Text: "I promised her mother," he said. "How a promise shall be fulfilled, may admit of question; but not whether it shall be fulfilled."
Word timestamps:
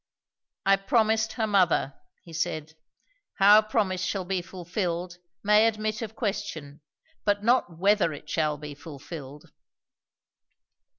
"I 0.65 0.77
promised 0.77 1.33
her 1.33 1.45
mother," 1.45 1.93
he 2.23 2.33
said. 2.33 2.73
"How 3.35 3.59
a 3.59 3.63
promise 3.63 4.01
shall 4.03 4.25
be 4.25 4.41
fulfilled, 4.41 5.19
may 5.43 5.67
admit 5.67 6.01
of 6.01 6.15
question; 6.15 6.81
but 7.23 7.43
not 7.43 7.77
whether 7.77 8.11
it 8.11 8.27
shall 8.27 8.57
be 8.57 8.73
fulfilled." 8.73 9.51